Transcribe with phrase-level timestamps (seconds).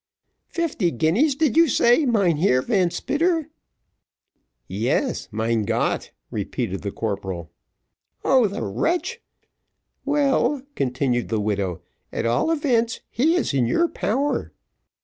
[0.47, 3.51] "Fifty guineas, did you say, Mynheer Van Spitter?"
[4.67, 7.51] "Yes, mein Gott!" repeated the corporal.
[8.25, 9.21] "Oh, the wretch!
[10.03, 14.51] well," continued the widow, "at all events he is in your power."